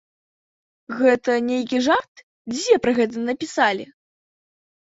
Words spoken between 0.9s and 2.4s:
Гэта нейкі жарт,